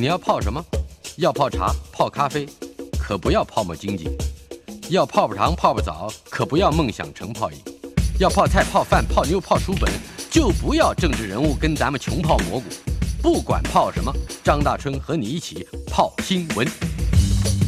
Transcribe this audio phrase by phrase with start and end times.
[0.00, 0.64] 你要泡什么？
[1.16, 2.46] 要泡茶、泡咖啡，
[3.00, 4.04] 可不要泡沫经济；
[4.90, 7.58] 要泡泡糖、泡泡澡，可不要梦想成泡影；
[8.20, 9.90] 要泡菜、泡饭、泡妞、泡书本，
[10.30, 12.66] 就不要政治人物跟咱们穷泡蘑菇。
[13.20, 14.14] 不管泡什么，
[14.44, 16.64] 张大春和你一起泡新闻。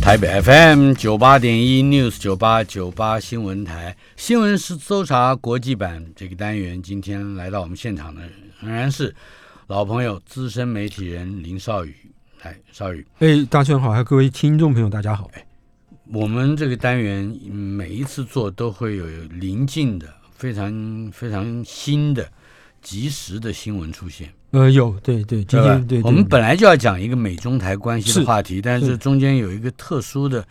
[0.01, 8.23] 台北 FM 九八点一 News 九八九八新闻台新闻是搜查国际版这个单元，今天来到我们现场的
[8.61, 9.13] 仍然是
[9.67, 11.97] 老朋友资深媒体人林少宇。
[12.43, 15.31] 来，少宇，哎，大家好，还有各位听众朋友，大家好。
[15.35, 15.47] 哎，
[16.11, 22.27] 我们这个单元每一次做都会有临近的、非常非常新的、
[22.81, 24.33] 及时的新闻出现。
[24.53, 26.03] 呃，有，对对，今天对。
[26.03, 30.43] 我们本来就要讲一个美中台关系的话题，但是中间有一个特殊的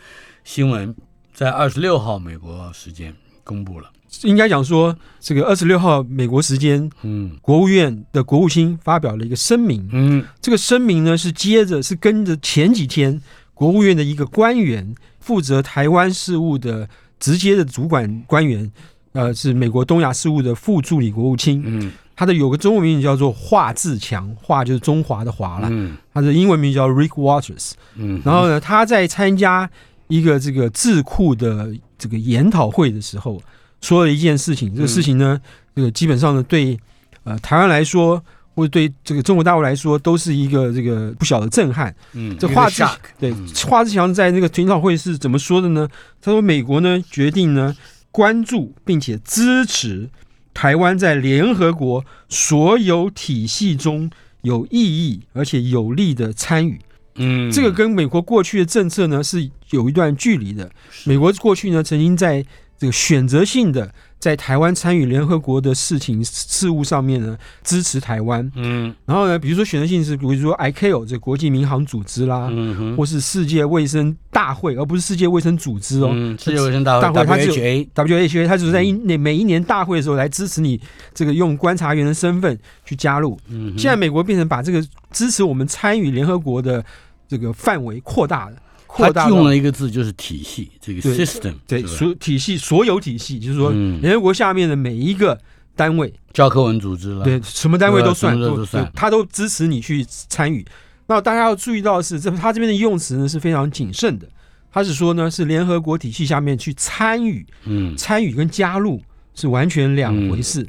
[0.43, 0.95] 新闻，
[1.33, 3.11] 在二十六号美国时间
[3.43, 3.91] 公布了。
[4.23, 13.21] 应该讲说，这个二十六号美国时间，嗯，国务院的国务卿发表了一个声明，嗯，这个声明呢是接着是跟着前几天
[13.53, 18.71] 国务院的一个官员负责台湾事务的直接的主管官员，
[19.11, 29.69] 呃，是美国东亚事务的副助理国务卿，嗯，他的有个中文名字叫做华志强，华就是中华的华了，嗯，他的英文名叫 Rick Waters，嗯，然后呢，他在参加
[30.07, 33.39] 一个这个智库的这个研讨会的时候。
[33.81, 35.39] 说了一件事情，这个事情呢，
[35.75, 36.79] 这个基本上呢，对
[37.23, 38.23] 呃台湾来说，
[38.55, 41.95] 或者对这个中国大陆来说，都是一个这个不小的震撼。
[42.13, 42.83] 嗯，这华志
[43.19, 43.33] 对
[43.65, 45.87] 华志强在那个听讨会是怎么说的呢？
[46.21, 47.75] 他说，美国呢决定呢
[48.11, 50.09] 关注并且支持
[50.53, 54.09] 台湾在联合国所有体系中
[54.41, 56.79] 有意义而且有利的参与。
[57.15, 60.69] 嗯，这个跟美国过去的政策呢是有一段距离的。
[61.05, 62.45] 美国过去呢曾经在
[62.79, 68.49] 这个选择性的在台湾参与联合国的事情事务上面呢，支持台湾。
[68.55, 76.09] 嗯，然后呢，比如说选择性是，比如说 ICAO 这国际民航组织啦，嗯或是世界卫生大会，而不是世界卫生组织哦。
[76.13, 80.79] 嗯，世界卫生大会，它只 WHA，它只是在一年每一年大会的时候来支持你
[81.13, 83.37] 这个用观察员的身份去加入。
[83.49, 84.81] 嗯，现在美国变成把这个
[85.11, 86.83] 支持我们参与联合国的
[87.27, 88.55] 这个范围扩大了。
[88.97, 95.39] 他用了一个字，就是体系，这个 system，对，所体系所有体系，就是说联合国下面的每一个
[95.75, 100.65] 单位，教科文组织了，对，什么单位都算，都算，他都支持你去参与。
[101.07, 104.27] 那大家要注意到的是，这他这边的用词呢是非常谨慎的，
[104.71, 109.01] 他是说呢是联合国体系下面去参与，嗯，参与跟加入
[109.35, 110.67] 是完全两回事。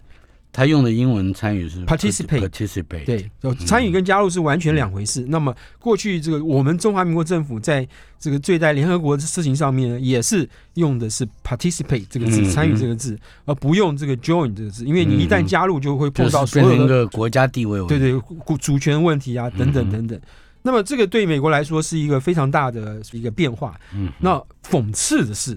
[0.52, 3.30] 他用的英文参与是 participate，participate，对，
[3.66, 5.24] 参与跟加入是完全两回事。
[5.28, 7.86] 那么过去这个我们中华民国政府在
[8.18, 18.20] 这个对待联合国的事情上面呢，也是用的是 participate 这个字，参与这个字，而不用这个 join 这个字，因为你一旦加入就会碰到所有的国家地位，对对，
[18.58, 20.20] 主权问题啊等等等等。
[20.62, 23.78] 那么这个对美国来说是一个非常大的一个变化。
[23.94, 25.56] 嗯，那讽刺的是，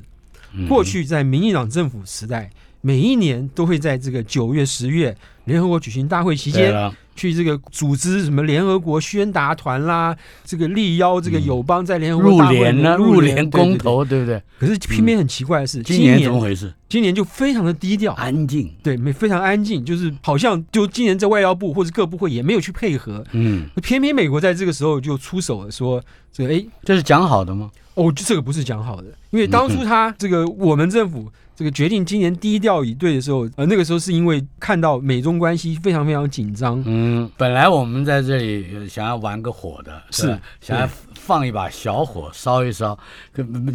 [0.70, 2.52] 过去在民进党政府时代。
[2.86, 10.14] 每一年都会在这个九月、十月联合国举行大会期间，去这个组织什么联合国宣达团啦，
[10.44, 14.42] 这个力邀这个友邦在联合国入联呢，入联公投，对不对？
[14.60, 16.74] 可是偏偏很奇怪的是，今年怎么回事？
[16.90, 27.72] 今年就非常的低调、安静，对，没非常安静，就是好像就今年在外交部或者各部会也没有去配合，嗯，偏偏美国在这个时候就出手了，说这个哎，这是讲好的吗？
[27.94, 31.32] 哦，这个不是讲好的，因为当初他这个我们政府。
[31.56, 36.82] 这个决定今年低调以对的时候，呃，那个时候是因为看到美中关系非常非常紧张。
[36.86, 42.98] 嗯，本来我们在这里想要玩个火的，是想要放一把小火烧一烧，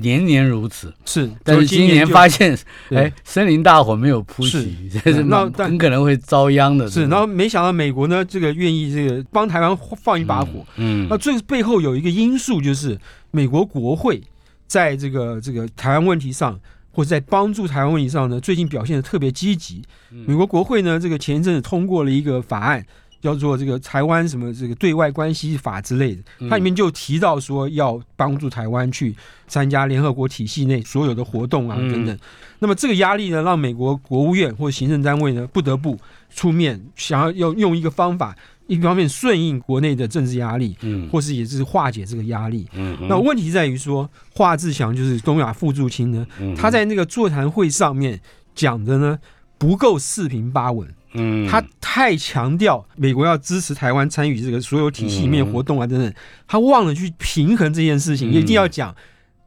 [0.03, 0.93] 年年如此。
[1.05, 2.59] 是，但是今年发现，
[2.91, 4.75] 哎，森林大火没有扑熄，
[5.05, 6.91] 这是那很可能会遭殃的。
[6.91, 10.67] 是，然后没想到美国呢，这个愿意这个帮台湾放一把火。
[10.79, 12.99] 嗯，那最背后有一个因素就是
[13.31, 14.21] 美国国会
[14.67, 16.59] 在这个这个台湾问题上。
[16.99, 19.81] 或者在帮助台湾问题上呢，最近表现的特别积极。
[20.11, 22.85] 美国国会呢，这个前一阵子通过了一个法案，
[23.23, 29.15] 叫做这个台湾什么这个对外关系法之类的，它里面就提到说要帮助台湾去
[29.47, 32.19] 参加联合国体系内所有的活动啊等等。
[32.59, 35.97] 那么这个压力呢，让美国国务院或者行政单位呢不得不
[36.35, 38.37] 出面，想要要用一个方法。
[38.69, 46.27] 一方面顺应国内的政治压力，嗯，或是也是化解这个压力，嗯，那问题在于说，华志强就是东亚副驻青呢，
[46.57, 48.21] 他在那个座谈会上面
[48.55, 49.19] 讲的呢
[49.59, 56.15] 不够四平八稳，嗯，他太强调美国要支持台湾参与这个所有体系面活动啊等等，
[56.47, 58.95] 他忘了去平衡这件事情，一定要讲。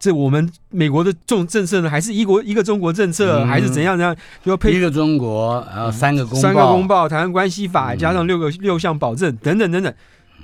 [0.01, 4.15] 这我们美国的这种政策呢，还是一国一个中国政策，还是怎样怎样？
[4.43, 9.93] 就要配一个中国，然后三个公报三个公报，台湾关系法加上六个六项保证等等等等。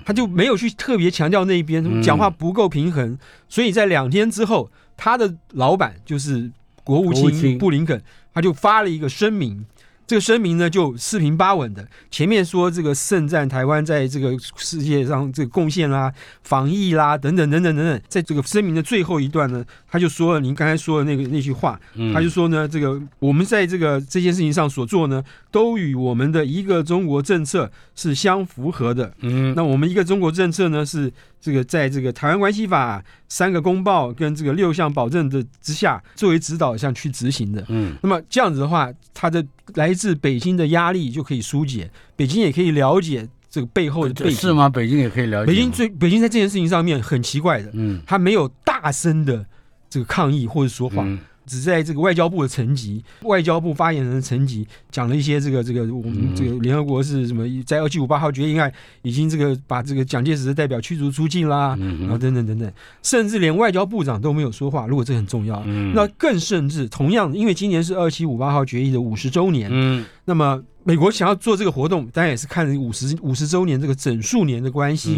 [0.06, 3.18] 他就没有去特别强调那一边，讲话不够平衡，
[3.50, 6.51] 所以在两天之后，他的老板就是
[6.83, 8.00] 国务卿布林肯，
[8.33, 9.65] 他就发了一个声明。
[10.07, 11.86] 这个声明呢，就四平八稳的。
[12.09, 16.12] 前面说这个盛赞台湾在这个世界上这个贡献啦、
[16.44, 21.79] 防疫啦等等等等等等，在这个声明的最后一段呢，他就说了您刚才说的那个那句话，
[22.13, 29.13] 他就说呢，这个我们在这个这件事情上所做呢，都与我们的一个中国政策是相符合的。
[29.21, 31.11] 嗯，那我们一个中国政策呢是。
[31.39, 39.45] 这个在这个台湾关系法三个公报跟这个六项保证的之下作为指导项去执行的，嗯，那么这样子的话，他的
[39.75, 44.67] 来自北京的压力就可以疏解，北京也可以了解这个背后的背景是吗？
[44.67, 45.51] 北京也可以了解。
[45.51, 49.45] 北京最北京在这件事情上面很奇怪的，嗯，他没有大声的
[49.89, 51.05] 这个抗议或者说话。
[51.49, 58.69] 只在这个外交部的层级，外交部发言人的层级讲了一些这个这个我们这个联合国是什么，在二七五八号决议案
[59.01, 61.69] 已经这个把这个蒋介石的代表驱逐出境啦，
[62.01, 62.69] 然后等等等等，
[63.01, 64.87] 甚至连外交部长都没有说话。
[64.87, 65.63] 如果这很重要，
[65.95, 75.15] 那更甚至同样，因为今年是二七五八号决议的五十周年，嗯，那么美国想要做这个活动，当然也是看五十五十周年这个整数年的关系。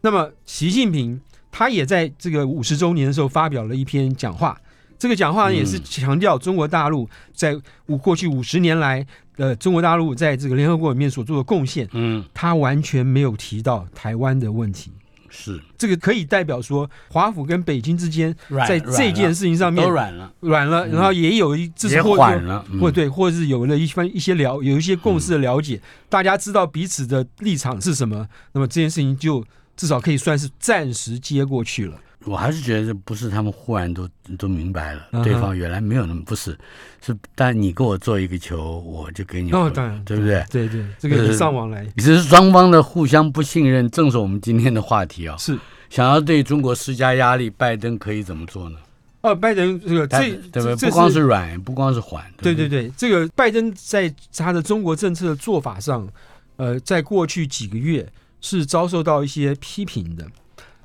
[0.00, 1.20] 那么习近平
[1.56, 4.54] 他也在这个五十周年的时候发表了一篇讲话。
[4.98, 9.06] 这个讲话也是强调中国大陆在五过去五十年来，
[9.38, 11.88] 呃，中国大陆在这个联合国里面所做的贡献。
[11.92, 14.92] 嗯，他完全没有提到台湾的问题。
[15.30, 18.34] 是这个可以代表说，华府跟北京之间
[18.68, 25.80] 在这件事情上面都软了，软了，然后也有一至少缓了，或对，或者是有了一番一些了，有一些共识的了解，
[26.10, 29.42] 大家知道彼此的立场是什么，那么这件事情就
[29.76, 31.96] 至少可以算是暂时接过去了。
[32.24, 36.58] 我还是觉得不是他们忽然都都明白了，对方原来没有那么不是，
[37.00, 40.44] 是但你给我做一个球，我就给你哦，当然对不对？
[40.50, 45.36] 对对，这个上往来，这是双方的互相不信任，正是我们今天的话题啊。
[45.36, 45.56] 是
[45.88, 48.78] 想要对中国施加压力，拜登可以怎么做呢？
[49.20, 50.18] 哦，拜登这个这
[50.50, 50.74] 对不对？
[50.74, 56.08] 不光是软，不光是缓，对对对，这个拜登在他的中国政策的做法上，
[56.56, 58.04] 呃，在过去几个月
[58.48, 60.24] 是遭受到一些批评的。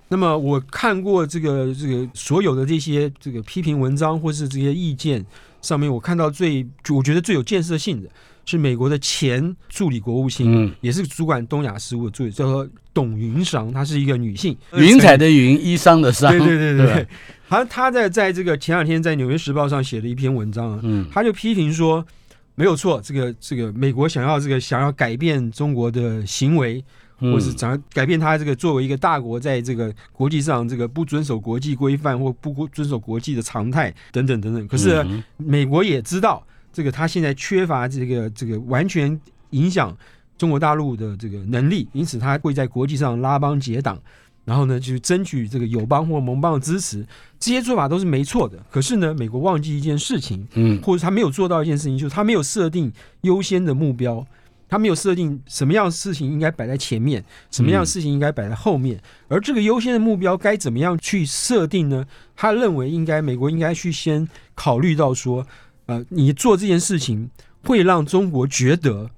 [0.08, 5.24] 那么我看过这个这个所有的这些这个批评文章或是这些意见
[5.62, 8.10] 上面，我看到最我觉得最有建设性的
[8.44, 10.74] 是美国的前助理国务卿，嗯。
[10.82, 17.08] 也是主管东亚事务的助理，叫做董云裳，她是一个女性，云彩的云，衣裳的裳，对对对对。
[17.48, 22.04] 好像她在在这个前两天在《纽约时报》上写了一篇文章，嗯，她就批评说
[22.56, 26.84] 没有错，这个这个美国想要这个想要改变中国的行为。
[27.24, 34.68] 或是想要改变他这个作为一个大国，在这个国际上这个不遵守国际规范或不遵守国际的常态等等等等。
[34.68, 35.06] 可是
[35.38, 36.44] 美国也知道
[36.74, 39.22] 这个他现在缺乏这个这个完全
[39.52, 39.96] 影响
[40.36, 44.02] 中国大陆的这个能力，因此他会在国际上拉帮结党，
[44.46, 47.06] 然后呢去争取这个友邦或盟邦的支持。
[47.40, 48.58] 这些做法都是没错的。
[48.70, 52.92] 可是呢，美国忘记一件事情，嗯，或者他没有做到一件事情，就是他没有设定
[53.22, 54.26] 优先的目标。
[54.70, 57.22] 他没有设定什么样的事情应该摆在前面，
[57.52, 58.98] 什么样的事情应该摆在后面，
[59.28, 62.06] 而这个优先的目标该怎么样去设定呢？
[62.38, 65.46] 他认为应该美国应该去先考虑到说，
[65.88, 67.30] 呃，你做这件事情
[67.66, 69.10] 会让中国觉得，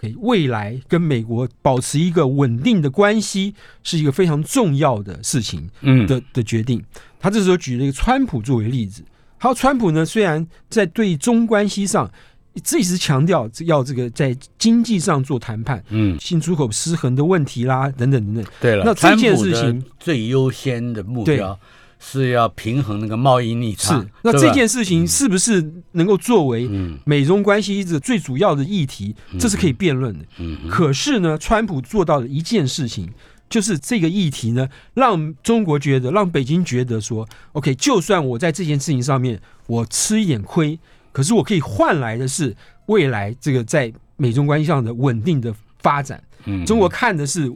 [0.00, 6.82] 可以未来跟美国保持一个稳定的关系是一个非常重要的事情，嗯的的决定。
[7.18, 9.02] 他这时候举了一个川普作为例子，
[9.38, 12.10] 他说川普呢虽然在对中关系上。
[12.54, 18.44] 一直强调要这个在经济上做谈判，嗯，新出口失衡的问题啦，等等等等。
[18.60, 21.56] 对了，那这件事情最优先的目标
[21.98, 24.00] 是要平衡那个贸易逆差。
[24.00, 26.68] 是，那这件事情是不是能够作为
[27.04, 29.14] 美中关系的最主要的议题？
[29.38, 30.24] 这是可以辩论的。
[30.38, 33.10] 嗯，可是呢，川普做到的一件事情，
[33.50, 40.78] 就是这个议题呢，让中国觉得，让北京觉得说，OK，就算我在这件事情上面我吃一点亏。
[41.10, 42.54] 可是我可以换来的是
[42.86, 46.22] 未来这个在美中关系上的稳定的发展。
[46.44, 47.52] 嗯，中国看的是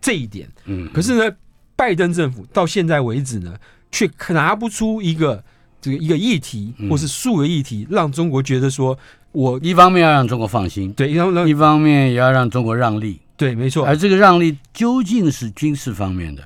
[0.00, 0.48] 这一点。
[0.64, 1.36] 嗯，可是呢，
[1.76, 3.54] 拜登政府到现在为止呢，
[3.94, 5.40] 却拿不出一个
[5.80, 8.98] 这个一个议题或是数个议题，让中国觉得说，
[9.30, 13.20] 我一方面要让中国放心，对，一方面也要让中国让利。
[13.36, 13.86] 对，没错。
[13.86, 16.42] 而这个让利究竟是军事方面的、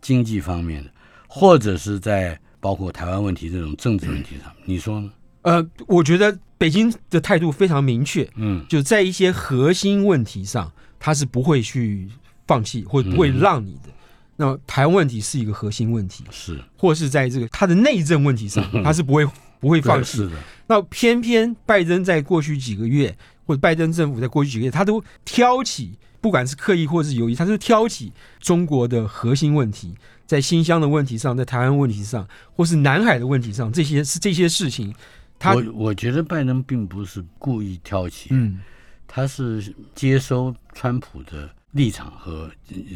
[0.00, 0.90] 经济方面的，
[1.28, 5.10] 或者是在包括台湾问题这种政治问题上，你说呢？
[5.42, 12.08] 呃，我觉得北京的态度非常明确，嗯，就在一些核心问题上，他是不会去
[12.46, 13.90] 放弃或不会让你的。
[14.36, 19.26] 那么台湾问题是一个核心问题，是，或是在这个他的内政问题上，他是不会
[19.60, 20.30] 不会放弃的。
[20.66, 23.16] 那偏偏拜登在过去几个月，
[23.46, 25.98] 或者拜登政府在过去几个月，他都挑起。
[26.18, 29.94] 不管是刻意或是有意，他是挑起中国的核心问题，
[30.26, 34.92] 在新疆的问题上，在台湾问题上，或是南海的问题上，这些是这些事情。
[35.38, 38.58] 他我我觉得拜登并不是故意挑起，嗯，
[39.06, 42.50] 他是接收川普的立场和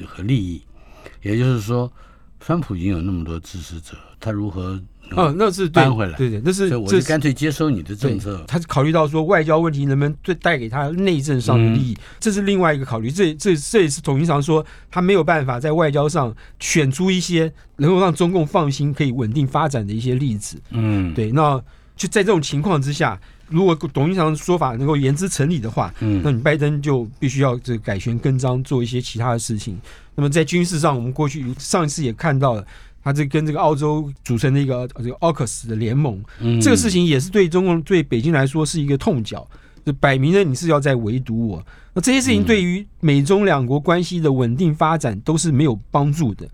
[0.04, 0.62] 和利益，
[1.23, 1.90] 也就是说，
[2.38, 4.80] 川普已经有那么多支持者，他如何？
[5.16, 8.45] 哦，那是搬回来，对对，那是我就干脆接收你的政策。
[8.47, 13.11] 他是考虑到说外交问题能不能对带给他内政上的利益，这是另外一个考虑。
[13.11, 20.62] 这这这也是董事长说他没有办法在外交上选出一些能够让中共放心、可以稳定发展的一些例子。
[20.71, 21.33] 嗯，对。
[21.33, 21.61] 那
[21.97, 29.78] 就在这种情况之下，如果董事长的说法能够言之成理的话，嗯，那你拜登就必须要这个改弦更张，做一些其他的事情。
[30.14, 32.66] 那么在军事上，我们过去上一次也看到了。
[33.02, 36.23] 他这跟这个澳洲组成的一个这个奥克斯的联盟，
[36.61, 39.49] 这个事情也是对中共对北京来说是一个痛脚，
[39.87, 41.64] 就摆明了你是要在围堵我。
[41.95, 46.47] 那这些事情对于美中两国关系的稳定发展都是没有帮助的。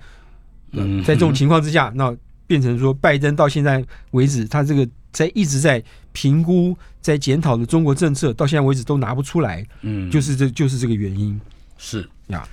[0.70, 5.82] 嗯，在这种情况之下，那变成说拜登到现在为止，他这个在一直在
[6.12, 9.66] 评估、在检讨的中国政策，到现在为止都拿不出来。
[9.80, 11.40] 嗯，就是这就是这个原因。
[11.78, 12.46] 是呀。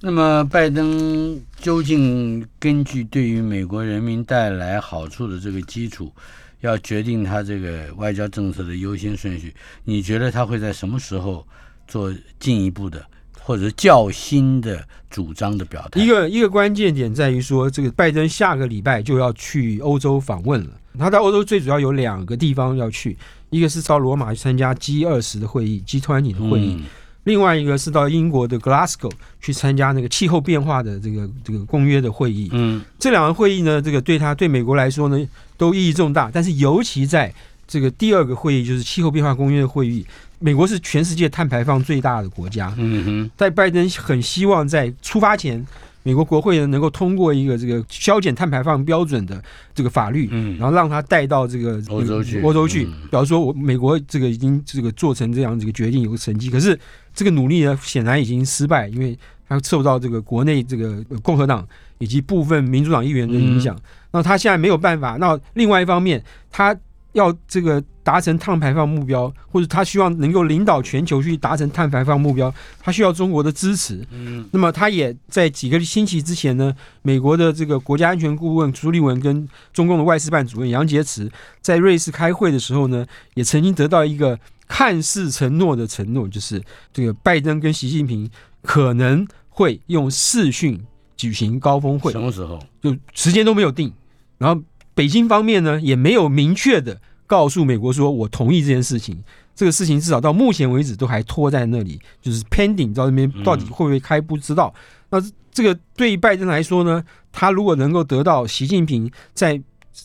[0.00, 6.12] 那么，拜登究竟根据对于美国人民带来好处的这个基础，
[6.60, 9.52] 要决定他这个外交政策的优先顺序？
[9.82, 11.44] 你觉得他会在什么时候
[11.88, 13.04] 做进一步的
[13.46, 16.00] 或者较新的主张的表态？
[16.00, 20.70] 一个一个关键点在于说，这个拜登下个礼拜就要去欧洲访问了。
[20.98, 23.16] 他在欧洲最主要有两个地方要去，
[23.50, 26.82] 一个是到罗马去参加 G 二十的会议，G 团体的会议。
[27.22, 32.48] 另外一个是到英国的 Glasgow 去参加那个气候变化的这个这个公约的会议。
[32.50, 36.28] 嗯，这两个会议呢，这个对他对美国来说呢，都意义重大。
[36.34, 37.32] 但是尤其在
[37.66, 40.06] 这个第二个会议，就是气候变化公约的会议，
[40.38, 42.72] 美国是全世界碳排放最大的国家。
[42.76, 45.66] 嗯哼，在拜登很希望在出发前。
[46.02, 49.42] 美国国会呢能够通过一个这个削减碳排放标准的
[49.74, 56.78] 这个法律，嗯，然后让他带到这个欧洲去，欧洲去，表示说我美国这个已经这个做成这样这个决定有个成绩，可是
[57.12, 59.18] 这个努力呢显然已经失败，因为
[59.48, 61.66] 他受到这个国内这个共和党
[61.98, 63.76] 以及部分民主党议员的影响，
[64.12, 65.16] 那他现在没有办法。
[65.16, 66.72] 那另外一方面，他。
[67.16, 74.06] 要这个达成碳排放目标，或者他希望能够领导全球去达成碳排放目标，他需要中国的支持。
[74.10, 81.30] 嗯，那么他也在几个星期之前呢，美国的这个国家安全顾问朱立文跟中共的外事办主任杨洁篪
[81.62, 88.30] 在瑞士开会的时候呢，也曾经得到一个看似承诺的承诺，就是这个拜登跟习近平
[88.60, 90.78] 可能会用视讯
[91.16, 92.12] 举行高峰会。
[92.12, 92.58] 什么时候？
[92.82, 93.90] 就时间都没有定，
[94.36, 94.62] 然后。
[94.96, 99.22] 北京方面呢也没有明确的告诉美国说，我同意这件事情。
[99.54, 104.74] 这个事情至少到目前为止都还拖在那里，就是 pending，到那边到底会不会开不知道。
[105.10, 105.18] 那
[105.50, 109.58] 这个对于拜登来说呢，他如果能够得到习近平在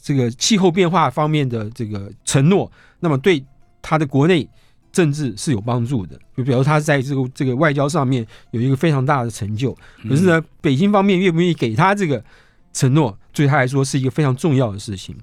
[0.03, 3.43] 这个气候变化方面的这个承诺，那么对
[3.81, 4.47] 他的国内
[4.93, 6.17] 政治是有帮助的。
[6.37, 9.73] 就比如他在这个这个外交上面有一个非常大的成就。
[10.07, 12.23] 可是呢，北京方面愿不愿意给他这个？
[12.73, 15.15] 承诺对他来说是一个非常重要的事情。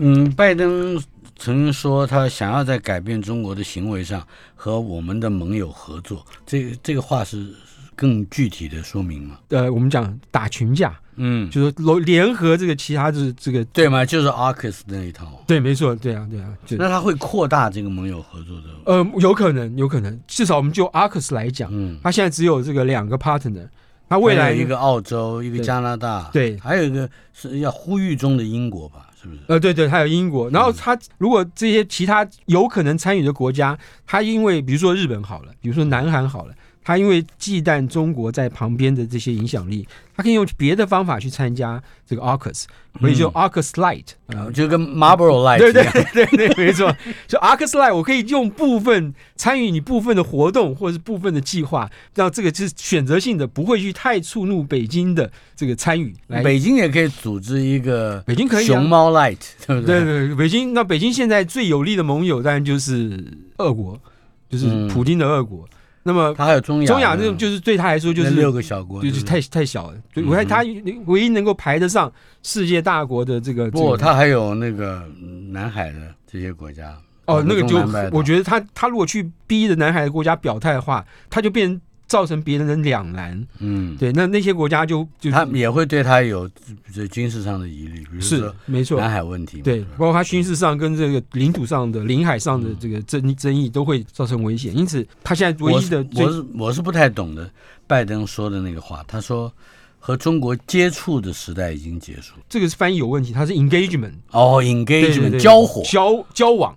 [0.00, 0.96] 嗯，拜登
[1.36, 7.52] 曾经说他想要在改变中国的行为上和我们的盟友合作，这这个话是
[7.96, 9.38] 更具体的说明吗？
[9.48, 14.04] 呃，我们讲打群架，嗯，就是联联合这个其他的这个对吗？
[14.04, 16.48] 就是 AUKUS 那一套，对，没错，对啊，对啊。
[16.70, 18.68] 那他会扩大这个盟友合作的？
[18.84, 20.16] 呃，有可能，有可能。
[20.28, 23.66] 至少我们就 AUKUS 来讲，嗯，他现在只有这个两个 partner。
[24.08, 29.06] 他未来一个澳洲，一个加拿大，对，还有一个是要呼吁中的英国吧？
[29.20, 29.40] 是不是？
[29.48, 30.48] 呃，对对，还有英国。
[30.50, 36.54] 然后他如果这些其他有可能参与的国家，他因为比如说日本好了，比如说南韩好了。
[36.88, 42.64] 他因为忌惮中国在旁边的这些影响力，他可以用别的方法去参加这个 AUKUS，
[42.98, 46.90] 所以就 AUKUS Light，啊，就跟 Marlboro Light 对对对对，没错，
[47.28, 56.14] 就 AUKUS Light，我可以用部分参与你部分的活动或者是部分的计划，让这个是选择性的，不会去太触怒北京的这个参与。
[56.42, 60.02] 北京也可以组织一个北京可以熊猫 Light，对不对？
[60.02, 63.22] 对对，北京那北京现在最有力的盟友当然就是
[63.58, 64.00] 俄国，
[64.48, 65.68] 就是普京的俄国。
[66.08, 69.98] 那么他还有中亚，中亚这种就是对他来说就是六个小国，就是太太小了。
[70.26, 70.64] 我看他
[71.04, 72.10] 唯一能够排得上
[72.42, 75.06] 世界大国的这个，不，他还有那个
[75.50, 76.96] 南海的这些国家。
[77.26, 77.76] 哦，那个就
[78.10, 83.46] 我觉得他他如果去逼着南海的国家表态的话，他就变造成别人的两难。
[83.58, 86.50] 嗯，对，那那些国家就就他也会对他有
[86.92, 94.76] 这军事上的疑虑，比如说没错，南海问题，对，包括他军事上跟这个领土上的领海上的这个争争议都会造成危险。
[94.76, 97.48] 因此，他现在唯一的我是我是不太懂的，
[97.86, 99.52] 拜登说的那个话，他说
[99.98, 105.82] 和中国接触的时代已经结束，这个是翻译有问题，他是 engagement 哦，engagement 交火。
[105.84, 106.74] 交交往，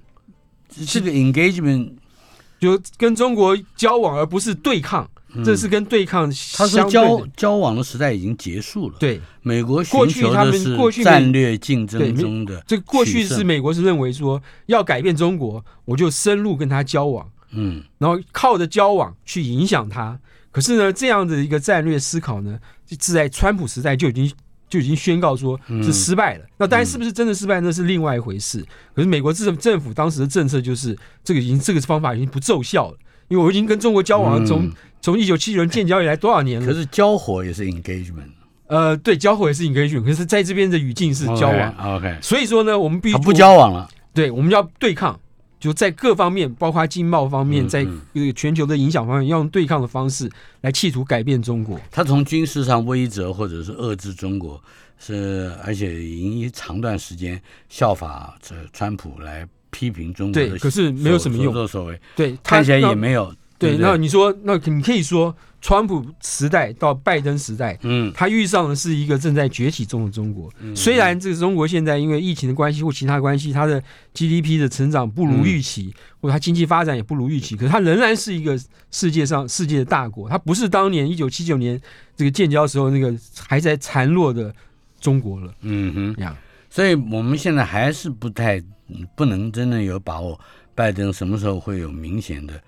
[0.88, 1.92] 这个 engagement
[2.60, 5.10] 就跟中国交往，而不是对抗。
[5.44, 8.96] 这是跟对抗，他说交交往的时代已经结束了。
[9.00, 12.62] 对，美国寻求的是战略竞争中的。
[12.68, 20.20] 这过去是美国是认为说要改变中国，我就深入跟他交往，嗯，然后靠着交往去影响他。
[20.52, 22.60] 可是呢，这样的一个战略思考呢，
[22.90, 24.30] 是在川普时代就已经
[24.68, 26.46] 就已经宣告说是失败了。
[26.58, 28.62] 那当然是不是真的失败，那是另外一回事。
[28.94, 32.98] 可是美国政政府当时的政策就是这个已经这个方法已经不奏效了，
[33.30, 34.70] 因为我已经跟中国交往了，从
[35.02, 36.66] 从一九七九年建交以来多少年了？
[36.66, 38.30] 可是交火也是 engagement。
[38.68, 40.06] 呃，对，交火也是 engagement。
[40.06, 41.98] 可是在这边的语境是交往。
[41.98, 42.18] OK。
[42.22, 43.90] 所以说呢，我们必须不交往了。
[44.14, 45.20] 对，我们要对抗，
[45.60, 50.30] 就在各方面，包括经贸方面，在这个全球的影响方面，要用对抗的方式
[50.62, 51.80] 来企图改变中国。
[51.90, 54.62] 他从军事上威责或者是遏制中国，
[55.00, 62.00] 是而且已经长段时间效法这川普来批评中国的，可是没有什么用，所作所为。
[62.16, 63.34] 对，看起来也没有。
[63.62, 70.52] 对，那你说，那你可以说，川普时代到拜登时代，嗯，他遇上的是一个正在崛起中的中国。
[70.76, 73.80] 虽然这个中国现在因为疫情的关系或其他关系，它的
[74.16, 80.28] GDP 的成长不如预期，或者它经济发展也不如预期，可是它仍然是一个世界上世界的大国。
[80.28, 81.80] 它不是当年一九七九年
[82.16, 83.14] 这个建交时候那个
[83.48, 84.52] 还在孱弱的
[85.00, 85.54] 中国了。
[85.62, 86.36] 嗯哼，这样，
[86.72, 88.60] 所以我们现在还是不太
[89.16, 90.40] 不能真正有把握，
[90.74, 92.60] 拜登什么时候会有明显的。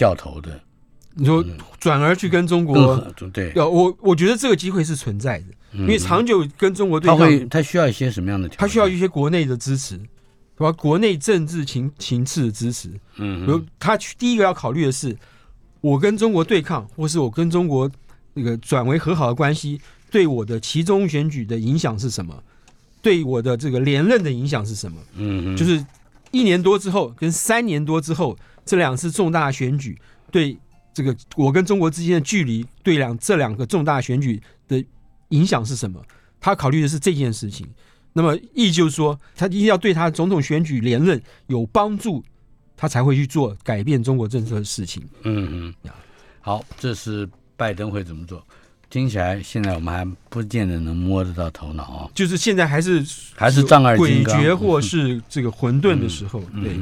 [0.00, 0.58] 掉头的，
[1.14, 1.44] 你说
[1.78, 2.96] 转而去跟中国
[3.34, 8.48] 对，要我我觉得这个机会是存在的，因为长久跟中国对抗，他需要一些什么样的？
[8.48, 9.98] 他需要一些国内的支持，
[10.56, 10.72] 对吧？
[10.72, 12.88] 国内政治情情势的支持。
[13.16, 15.14] 嗯，比如他第一个要考虑的是，
[15.82, 17.90] 我跟中国对抗，或是我跟中国
[18.32, 19.78] 那个转为和好的关系，
[20.10, 22.42] 对我的其中选举的影响是什么？
[23.02, 24.96] 对我的这个连任的影响是什么？
[25.16, 25.84] 嗯，就是
[26.30, 28.38] 一年多之后跟三年多之后。
[28.70, 30.56] 这两次重大选举对
[30.94, 34.84] 这个我跟中国之间的距离，对两这两个重大选举的
[35.30, 36.00] 影响是什么？
[36.40, 37.66] 他考虑的是这件事情。
[38.12, 42.22] 那么意就是说，他一定要对他总统选举连任有帮助，
[42.76, 45.02] 他才会去做改变中国政策的事情。
[45.24, 45.92] 嗯嗯，
[46.40, 48.46] 好，这是拜登会怎么做？
[48.88, 52.10] 听起来现在我们还不见得能摸得到头脑啊。
[52.14, 53.04] 就是现在还是
[53.34, 56.78] 还是丈二金刚，诡谲或是这个混沌的时候，对。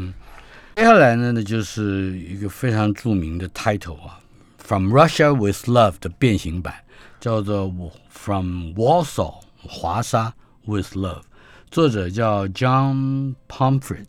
[0.78, 4.20] 接下来呢，那就是一个非常著名的 title 啊，
[4.64, 6.72] 《From Russia with Love》的变形版，
[7.18, 7.66] 叫做
[8.08, 10.32] 《From Warsaw》华沙
[10.66, 11.22] with Love，
[11.68, 14.06] 作者叫 John Pomfret。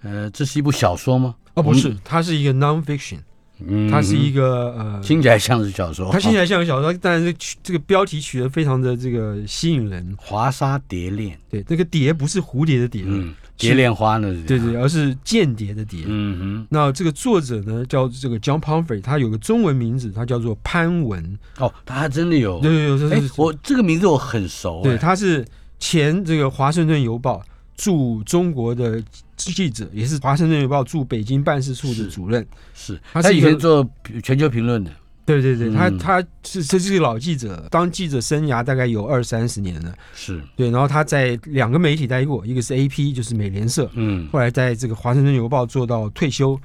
[0.00, 1.34] 呃，这是一部小说吗？
[1.52, 3.18] 哦，不是，它是一个 nonfiction。
[3.58, 6.10] 嗯，它是一个呃，听起来像是小说。
[6.10, 11.36] 它听起来像个小说，但是这个标题取得非常的这个吸引人，《华沙蝶恋》。
[11.50, 14.28] 对，那个蝶不是蝴蝶的蝶，嗯，蝶恋花呢？
[14.46, 16.04] 对对，而是间谍的谍。
[16.06, 16.66] 嗯哼。
[16.70, 21.38] 那这个作者呢，叫这个 John Pomfrey，他有个中文名字，他叫做潘文。
[21.58, 22.60] 哦，他还真的有。
[22.60, 24.82] 对对对，哎，我这个名字我很熟。
[24.82, 25.44] 对，他是
[25.78, 27.38] 前这个《华盛顿邮报》
[27.76, 29.02] 驻中国的。
[29.36, 33.86] 记者也是《华盛顿邮报》驻北京办事处的主任，是他以前做
[34.22, 34.90] 全球评论的。
[35.26, 39.92] 对对对，他他是这是个老记者，当记者生涯大概有二三十年了。
[40.14, 46.58] 是对，然后他在两个媒体待过，一个是 AP，就是美联社，嗯，后来在这个《华盛顿邮报》做到退休。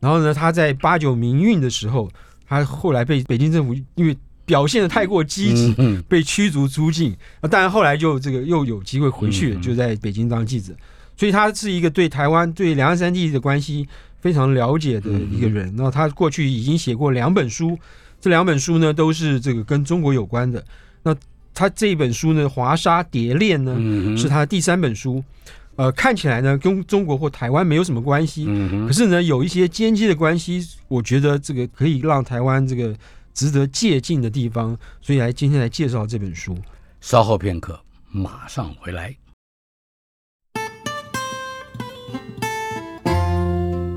[0.00, 2.10] 然后呢，他在八九民运的时候，
[2.46, 5.74] 他后来被北京政府因为表现的太过积极，
[6.08, 7.16] 被驱逐出境。
[7.40, 10.72] 那当然后来就这个又有机会回去，就在北京当记者。
[11.16, 13.88] 所以他是一个对台湾、对两岸三地的关系
[14.20, 15.66] 非常了解的一个人。
[15.76, 17.76] 然后他过去已经写过两本书，
[18.20, 20.64] 这两本书呢都是这个跟中国有关的。
[21.02, 21.14] 那
[21.54, 25.22] 他这一本书呢，《华沙蝶恋》呢，是他的第三本书。
[25.76, 28.46] 呃，看起来呢跟中国或台湾没有什么关系，
[28.88, 30.66] 可是呢有一些间接的关系。
[30.88, 32.92] 我觉得这个可以让台湾这个
[33.32, 36.58] 值得借鉴的地方，所以来今天来介绍这本书。
[37.00, 37.78] 稍后片刻，
[38.10, 39.14] 马上回来。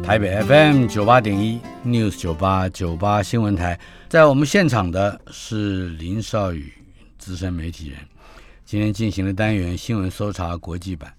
[0.03, 3.79] 台北 FM 九八点一 News 九八九八新闻台，
[4.12, 6.74] 在我们现场的是林少宇，
[7.17, 7.97] 资深媒体人。
[8.65, 11.13] 今天进行了单元新闻搜查国际版。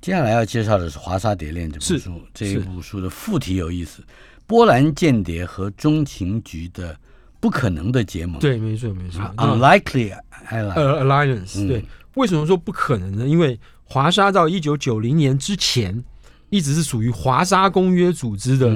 [0.00, 2.20] 接下来要介绍的是《华沙蝶恋》这本书。
[2.34, 4.02] 这一部书的副题有意思：
[4.44, 6.98] 波兰间谍和中情局的
[7.38, 8.40] 不可能的结盟。
[8.40, 10.12] 对，没错，没错，unlikely
[10.48, 11.64] alliance。
[11.68, 13.24] 对，为什么说不可能呢？
[13.24, 16.02] 因为华沙到一九九零年之前，
[16.48, 18.68] 一直是属于华沙公约组织的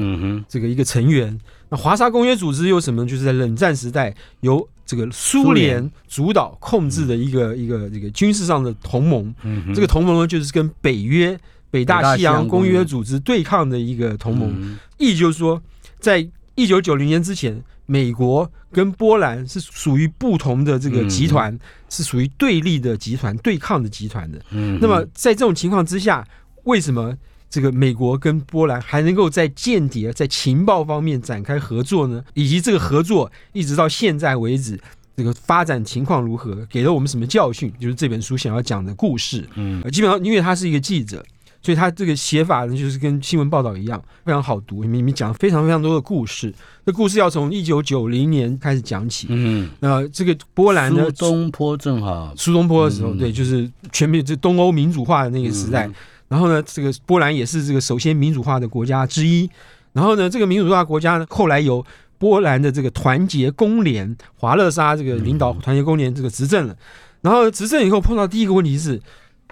[0.48, 1.36] 这个一个成员。
[1.74, 3.06] 那华沙公约组织有什么？
[3.06, 9.34] 就是在冷战时代由这个苏联主导控制的一个一个这个军事上的同盟。
[9.74, 11.38] 这个同盟呢，就是跟北约。
[11.70, 15.60] 北大西洋公约组织对抗的一个同盟，意思就是说，
[15.98, 21.58] 在一九九零年之前，美国跟波兰是属于不同的这个集团，
[21.88, 24.40] 是属于对立的集团、对抗的集团的。
[24.52, 26.24] 嗯，那么在这种情况之下，
[26.62, 27.12] 为什么
[27.54, 32.20] 这个美国跟波兰还能够在间谍、在情报方面展开合作呢？
[32.34, 34.76] 以及这个合作一直到现在为止，
[35.16, 37.72] 这个发展情况如何，给了我们什么教训？
[37.78, 39.48] 就是这本书想要讲的故事。
[39.54, 41.24] 嗯，基本上因为他是一个记者。
[41.62, 44.82] 所以他这个写法呢，就是跟新闻报道一样，非常好读。
[44.82, 46.52] 里面讲了非常非常多的故事。
[46.84, 49.28] 这故事要从一九九零年开始讲起。
[49.30, 55.88] 嗯，那这个波兰呢苏东坡正好苏东坡的时候，对，就是全面这东欧民主化的那个时代。
[56.28, 59.48] 然后呢，这个波兰也是这个首先民主化的国家之一。
[59.92, 61.84] 然后呢，这个民主化国家呢，后来由
[62.18, 66.76] 波兰的这个团结工联华勒沙这个领导团结工联这个执政了。
[67.22, 69.00] 然后执政以后碰到第一个问题是，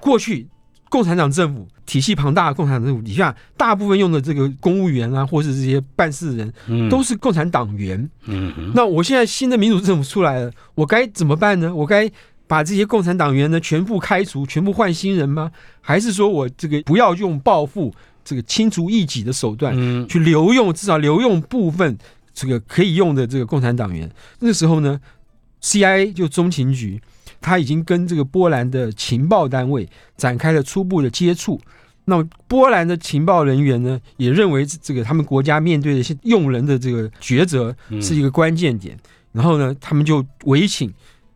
[0.01, 0.49] 过去。
[0.89, 6.53] 共产党政府体系庞大的共产党政府底下，大部分用的这个公务员啊，或是这些办事人，
[6.91, 8.11] 都是共产党员。
[8.27, 11.75] 嗯，那我现在新的民主政府出来了，我该怎么办呢？
[11.75, 12.07] 我该
[12.53, 15.51] 把这些共产党员呢全部开除，全部换新人吗？
[15.81, 17.91] 还是说我这个不要用报复
[18.23, 19.75] 这个清除异己的手段，
[20.07, 21.97] 去留用至少留用部分
[22.35, 24.07] 这个可以用的这个共产党员？
[24.41, 25.01] 那时候呢
[25.63, 27.01] ，CIA 就中情局。
[27.41, 29.89] 他已经跟这个波兰的情报单位
[30.19, 31.59] 展开了初步的接触。
[32.05, 38.99] 那么波兰的情报人员呢，也认为这个他们国家面对的一些用人的这个抉择是一个关键点。
[39.33, 40.93] 然后呢，他们就委请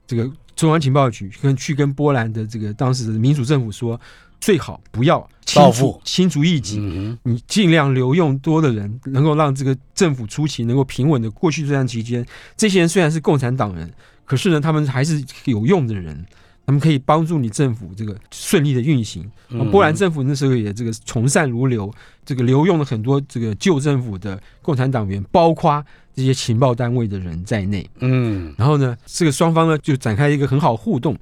[0.07, 4.01] 这个中央情报局跟去跟波兰的这个当时的民主政府说，
[4.41, 6.81] 最好不要清除清除异己，
[7.23, 12.27] 你尽量留用多的人，能够让这个政府初期能够平稳的过去这段期间。
[12.57, 13.89] 这些人虽然是共产党人。
[14.29, 16.27] 可是呢，他们还是有用的人，
[16.67, 19.25] 他们可以帮助你政府这个顺利的运行。
[19.71, 21.89] 波兰政府那时候也这个从善如流，
[22.25, 25.83] 这个留用了很多这个旧政府的共产党员，包括
[26.15, 27.89] 这些情报单位的人在内。
[28.01, 31.17] 嗯，然后呢，这个双方呢就展开一个很好互动。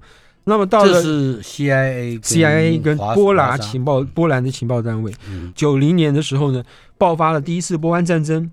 [0.45, 5.13] 那么到了是 CIA，CIA 跟波兰情报波兰的情报单位，
[5.55, 6.65] 九零年的时候呢，
[6.97, 8.51] 爆发了第一次波湾战争。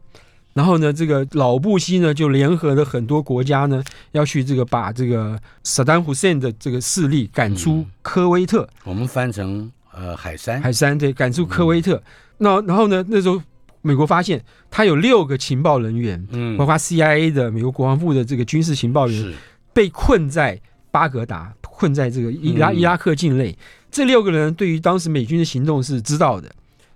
[0.54, 8.68] 然后呢，这个老布希呢就联合了很多国家呢，要去这个把这个萨达姆胡塞的这个势力赶出科威特。
[8.84, 12.04] 我们翻成呃海山，海山对，赶出科威特。
[12.40, 13.42] 那然后呢，那时候
[13.82, 19.34] 美国发现他有六个情报人员，嗯，包括 CIA 的美国国防部的这个军事情报员，
[19.72, 20.60] 被困在
[20.92, 23.58] 巴格达，困在这个伊拉伊拉克境内。
[23.90, 26.52] 这六个人对于当时美军的行动是知道的。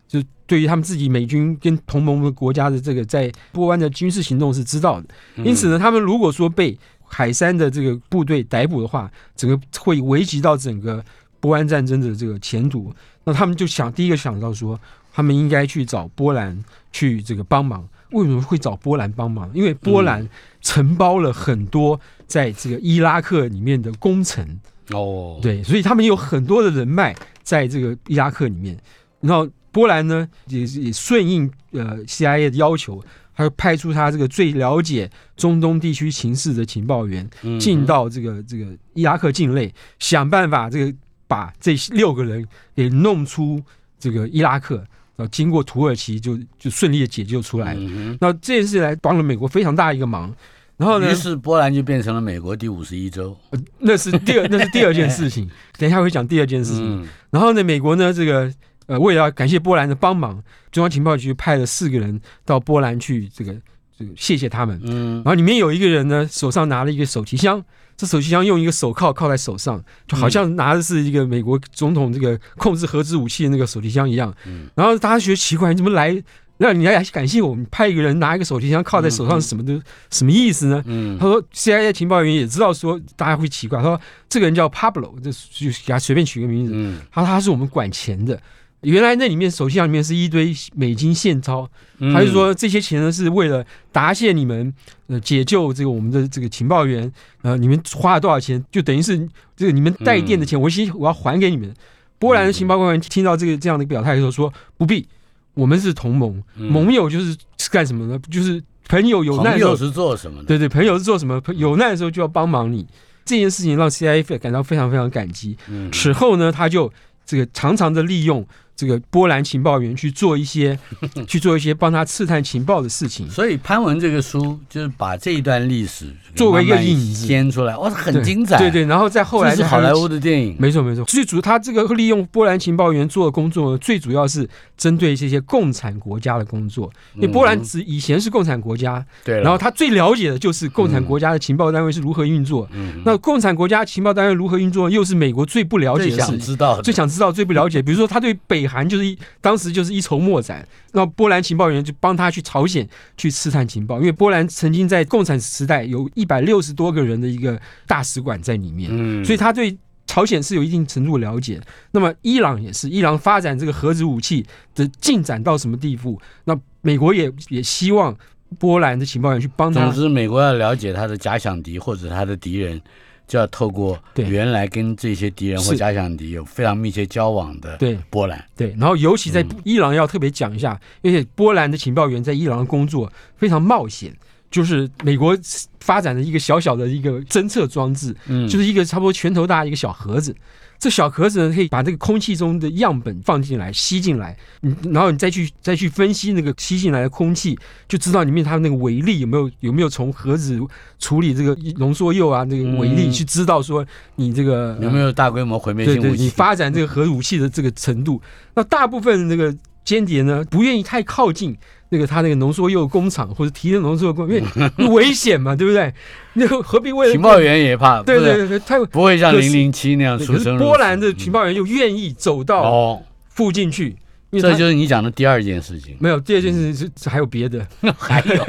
[0.07, 11.03] 就对于他们自己美军跟同盟的国家的这个在波湾的军事行动是知道的，因此呢，他们如果说被海山的这个部队逮捕的话，整个会危及到整个
[11.39, 12.93] 波湾战争的这个前途。
[13.23, 14.79] 那他们就想第一个想到说，
[15.11, 17.87] 他们应该去找波兰去这个帮忙。
[18.11, 19.49] 为什么会找波兰帮忙？
[19.53, 20.27] 因为波兰
[20.61, 24.45] 承包了很多在这个伊拉克里面的工程
[24.91, 28.77] 哦，对，所以他们有很多的人脉在这个伊拉克里面，
[29.21, 29.49] 然后。
[29.75, 33.03] 波兰呢，也也顺应呃 CIA 的要求，
[33.35, 43.61] 他派出他这个最了解中东地区情势的情报员，进到这个这个伊拉克境内，想办法这个把这六个人给弄出
[43.99, 44.77] 这个伊拉克，
[45.17, 47.75] 然后经过土耳其就就顺利的解救出来。
[48.21, 50.33] 那这件事来帮了美国非常大一个忙。
[50.77, 53.35] 然后呢，于是波兰就变成了美国第五十一州。
[53.79, 55.49] 那是第二，那是第二件事情。
[55.77, 57.05] 等一下会讲第二件事情。
[57.29, 58.49] 然后呢，美国呢这个。
[58.87, 63.55] 呃，为了要感谢波兰的帮忙，中央情报局派了四个人到波兰去，这个
[63.97, 64.79] 这个谢谢他们。
[64.83, 67.63] 嗯，然后里面有一个人呢，手上拿了一个手提箱，
[67.97, 74.33] 这手提箱用一个手铐铐在手上，就好像拿的是一个美国总统这个控制核子武器的那个手提箱一样。
[74.45, 76.21] 嗯，然后大家觉得奇怪，你怎么来
[76.57, 80.83] 让你来感谢我们，派一个人拿一个手提箱铐在手上是什么的什么意思呢？
[80.85, 86.71] 嗯，他说 CIA 情报员也知道说大家会奇怪，他说这个人叫 Pablo，就就给他随便取个名字。
[86.75, 88.39] 嗯，他说他是我们管钱的。
[88.85, 91.67] 原来那里面手机上里面是一堆美金现钞，
[92.13, 94.71] 他就说这些钱呢是为了答谢你们，
[95.07, 101.73] 呃，解救这个我们的这个情报员，呃，你们花了多少钱，就等于是这个你们带电的钱，我先我要还给你们。
[102.19, 105.07] 波兰的情报官员听到这个这样的表态的时候说不必，
[105.55, 108.19] 我们是同盟，盟友就是是干什么呢？
[108.29, 110.43] 就是朋友有难朋友是做什么？
[110.43, 111.41] 对对，朋友是做什么？
[111.55, 112.85] 有难的时候就要帮忙你。
[113.25, 115.57] 这件事情让 CIA 感到非常非常感激。
[115.91, 116.91] 此后呢，他就
[117.25, 118.45] 这个常常的利用。
[118.75, 120.77] 这个波兰情报员去做一些，
[121.25, 123.29] 去做一些帮他刺探情报的事情。
[123.29, 128.57] 所以潘文这个书就是把这一段历史作为一个引子掀出来，哇，很精彩。
[128.57, 131.05] 对对，然后再后来是好莱坞的电影，没错没错。
[131.05, 136.91] 最主他这个利用波兰情报员做的工作，最主要是针对这些共产国家的工作。
[137.13, 142.67] 因为波兰只以前是共产国家，对，然后他最了解的就是共产国家的情报单位是如何运作。
[143.05, 147.81] 那共产国家情报单位如何运作，又是美国最不了解的事，知道最想知道、最不了解。
[147.81, 148.64] 比如说，他对北。
[148.65, 161.61] 北韩就是一当时就是一筹莫展，那波兰情报员就帮他去朝鲜去刺探情报，因为波兰曾经在共产时代有一百六十多个人的一个大使馆在里面，嗯，所以他对朝鲜是有一定程度了解。
[161.91, 166.19] 那么伊朗也是，伊朗发展这个核子武器的进展到什么地步？
[166.45, 168.17] 那美国也也希望
[168.57, 169.85] 波兰的情报员去帮他。
[169.85, 172.81] 总之，美国要了解他的假想敌或者他的敌人。
[173.27, 177.97] 就要透过原来跟这些敌人或假想敌有非常密切交往的对。
[178.09, 184.15] 波兰，对，然后尤其在伊朗要特别讲一下，因为波兰的情报员在伊朗的工作非常冒险，
[184.51, 185.37] 就是美国
[185.79, 190.35] 发展的一个小小的一个侦测装置，嗯，就是一个差不多拳头大一个小盒子。
[190.77, 197.57] 这小壳子呢，可以把这个空气中的样本放进来、吸进来，嗯，然后你再去再去分析那个吸进来的空气，
[197.87, 200.59] 就知道里面它那个微粒有没有有没有从盒子
[200.99, 203.85] 处理这个浓缩铀啊，那个微粒去知道说
[204.15, 208.21] 你这个有没有大规模毁灭性武器，你发展这个核武器的这个程度。
[208.53, 211.57] 那大部分那个间谍呢，不愿意太靠近。
[211.95, 215.93] 那个他那个浓缩铀工厂或者提炼浓缩铀工，因为 危险嘛，对不对？
[216.33, 218.03] 那个何必为了情报员也怕？
[218.03, 220.57] 对对对，他不会像零零七那样出生。
[220.57, 223.95] 波兰的情报员又愿意走到附近去，
[224.31, 225.95] 这就是你讲的第二件事情。
[225.99, 227.65] 没有，第二件事情是还有别的，
[227.97, 228.45] 还有。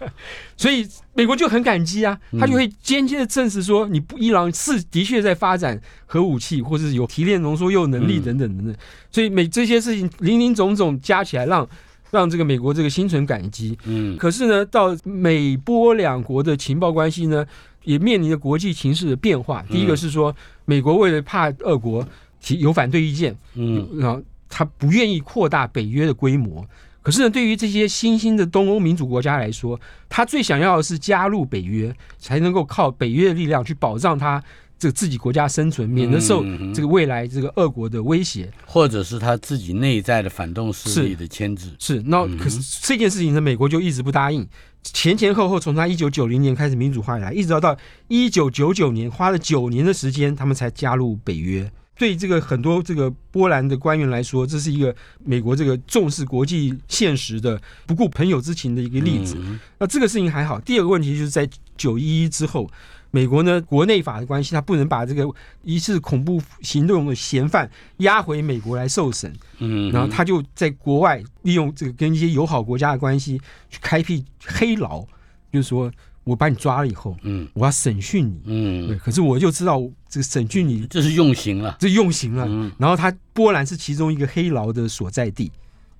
[0.58, 8.76] 所以美国就很感激啊，他就会间接的证实说，你不伊朗是的确在发展核武器，或者是有提炼浓缩铀能力等等等等。
[9.10, 11.66] 所以每这些事情零零总总加起来，让。
[12.10, 17.46] 让这个美国这个心存感激，嗯，可是呢，到美波两国的情报关系呢，
[17.84, 19.62] 也面临着国际形势的变化。
[19.70, 22.06] 第一个是说，美国为了怕俄国
[22.40, 26.66] 提有反对意见，嗯，然后他不愿意扩大北约的规模。
[27.02, 34.42] 可是呢，对于这些新兴的东欧民主国家来说，他最想要的是加入北约，才能够靠北约的力量去保障他。
[34.80, 36.42] 这个自己国家生存，免得受
[36.74, 41.68] 这个未来这个俄国的威胁，或者是他自己内在的反动势力的牵制。
[41.78, 44.48] 是，那可是这件事情呢，美国就一直不答应。
[44.82, 47.76] 前前后后，从他一九九零年开始民主化以来，一直到到
[48.08, 51.70] 一九九九年，花了九年的时间，他们才加入北约。
[51.98, 59.36] 对这个很多这个波兰的官员来说，这是一个美国这个重视国际现实的、不顾朋友之情的一个例子。
[59.78, 60.58] 那这个事情还好。
[60.58, 62.66] 第二个问题就是在九一一之后。
[63.10, 65.28] 美国呢，国内法的关系，他不能把这个
[65.62, 67.68] 疑似恐怖行动的嫌犯
[67.98, 69.32] 押回美国来受审。
[69.58, 75.04] 嗯，然后他就在国外利用这个跟一些友好国家的关系去开辟黑牢，
[75.52, 75.90] 就是说
[76.24, 82.46] 我把你抓了以后，嗯，我要审讯你，嗯，对，可是我就知道这个审讯你，这是用刑了，这用刑了。
[82.78, 85.50] 然后他波兰是其中一个黑牢的所在地。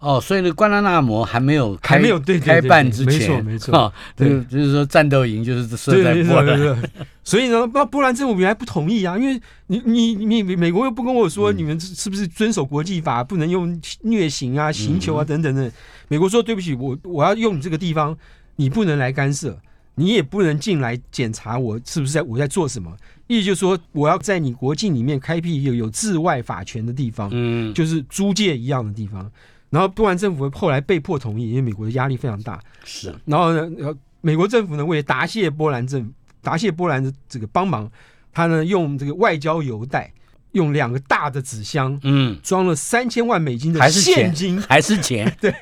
[0.01, 6.91] 哦，所以呢，关拉纳摩还没有还没有对开办之前，没错没错，对，就是说战斗营就是设在波兰，
[7.23, 15.71] 所以呢，那波兰政府原来不同意啊，因为你你你美国又不跟我说你们是不是遵守国际法，不能用虐刑啊、刑求啊等等的，
[16.09, 18.17] 美国说对不起，我我要用你这个地方，
[18.57, 19.61] 你不能来干涉，
[19.97, 22.91] 你也不能进来检查我是不是在我在做什么，
[23.27, 29.31] 意思就是说我要在你国境里面开辟一个有治外法权的地方，嗯，就是租界一样的地方。
[29.71, 32.61] 然后波兰政府后来被迫同意，因为美国的压力非常大。
[32.85, 33.15] 是。
[33.25, 37.91] 然后呢，美国政府呢为了答谢波兰政答谢波兰的这个帮忙，
[38.33, 40.13] 他呢用这个外交邮袋，
[40.53, 45.35] 用两个大的纸箱，嗯，装了三千万美金的现金，还是钱？
[45.41, 45.53] 对，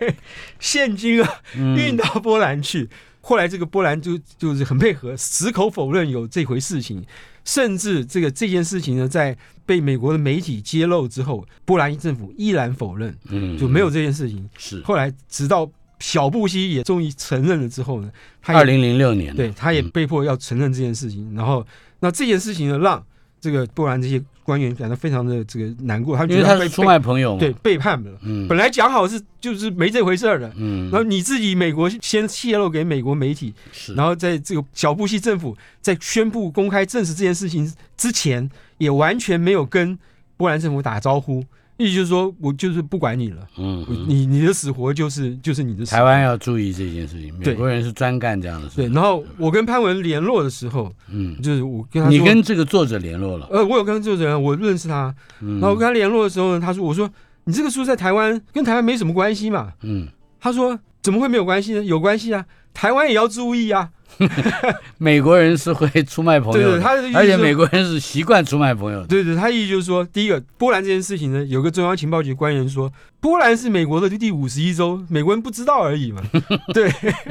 [0.59, 2.89] 现金啊，运到波兰去。
[3.21, 7.05] 后来这个波兰就就是很配合，矢口否认有这回事情。
[7.49, 9.35] 甚至这个这件事情呢，在
[9.65, 14.47] 被美国的媒体揭露之后，波兰政府依然否认，嗯，就没有这件事情。
[14.59, 15.67] 是后来直到
[15.99, 21.35] 小布希也终于承认了之后呢，他二零零六年，对，他也被迫要承认这件事情。
[21.35, 21.67] 然后，
[22.01, 23.03] 那这件事情呢，让
[23.41, 24.23] 这个波兰这些。
[24.49, 28.11] 官员感到非常的这个难过，他觉得他是出卖朋友，对背叛了。
[28.23, 30.51] 嗯，本来讲好是就是没这回事儿的。
[30.57, 39.99] 嗯，然后你自己美国先泄露给美国媒体，是，然后在这个小布希政府在宣布公开证实这件事情之前，也完全没有跟
[40.39, 41.45] 波兰政府打招呼，
[41.79, 45.87] 意思就是说我就是不管你了，嗯，你你的死活就是就是你的。
[45.87, 48.77] 台湾要注意这件事情，美国人是专干这样的事。
[48.77, 53.47] 对，然后我跟潘文联络的时候，嗯，就是我跟他，你跟这个作者联络了？
[53.51, 57.09] 呃，我有跟作者，我认识他，然后我跟他联络的时候呢，他说，我说
[57.45, 60.09] 你这个书在台湾跟台湾没什么关系嘛，嗯，
[60.41, 61.85] 他说怎么会没有关系呢？
[61.85, 62.45] 有关系啊，
[62.79, 63.91] 台湾也要注意啊。
[64.99, 69.05] 美国人是会出卖朋友，对，而且美国人是习惯出卖朋友。
[69.05, 76.23] 对对，他意思就是说，第一个波兰这件事情呢，有个中央情报局官员说，波兰是美国的第五十一州，美国人不知道而已嘛。
[76.73, 76.89] 对，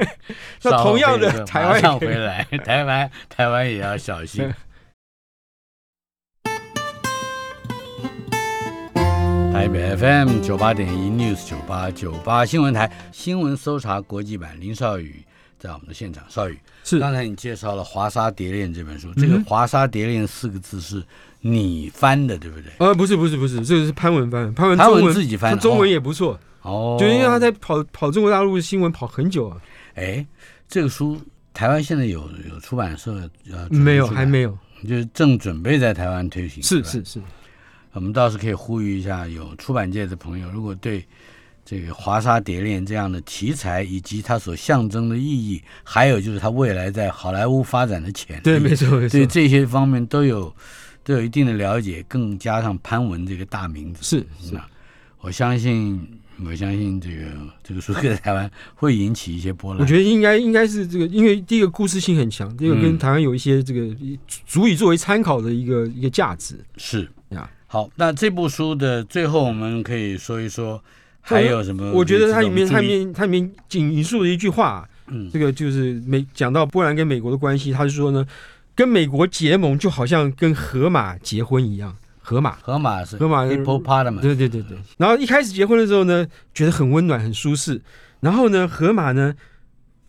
[0.63, 4.53] 那同样的，台湾回来，台湾台湾也要小心。
[9.53, 15.23] 台北 FM 九八点一 News 九八九八新闻台新闻搜查国际版林少宇。
[15.59, 21.03] 在我们的现场，邵宇是刚才你介绍了《华沙蝶恋》这本书，这个“华沙蝶恋”四个字是
[21.41, 22.71] 你翻的，对不对？
[22.77, 26.95] 呃，不是，不是，不是，这个是潘文翻，潘文潘文自己翻，中文也不错哦。
[26.99, 29.57] 就因为他在跑跑中国大陆的新闻跑很久啊。
[29.95, 30.25] 哎，
[30.67, 31.19] 这个书
[31.53, 36.61] 台湾现在有有出版社呃没有，还没有，就是正准备在台湾推行。
[36.61, 37.21] 是是是，
[37.93, 41.03] 我们倒是可以呼吁一下有出版界的朋友，如果对。
[41.69, 50.55] 这个华沙蝶恋这样的题材，以及它所象征的意义，还有就是它未来在好莱坞发展的潜力，对，没错，没错，对这些方面都有
[51.03, 54.57] 都有一定的了解，更加上潘文这个大名字，是是，
[55.19, 55.99] 我相信，
[56.45, 57.25] 我相信这个
[57.61, 59.81] 这个书在台湾会引起一些波澜。
[59.81, 63.93] 我觉得应该应该是这个，因为第一个故事性很强，第二个跟台湾有一些这个
[64.45, 66.63] 足以作为参考的一个一个价值。
[66.77, 70.81] 是呀，好，那这部书的最后，我们可以说一说。
[71.35, 71.91] 还有什么？
[71.91, 78.25] 我觉得它里面、它里面、它里面仅引述了一句话，嗯，这个就是美讲到波兰跟美国的关系，他就说呢，
[78.73, 84.77] 跟美国结盟就好像跟河马结婚一样，河马，河马是河马，hippopotamus，对对对对。
[84.97, 87.81] 然后一开始结婚的时候呢，觉得很温暖、很舒适，
[88.21, 89.33] 然后呢，河马呢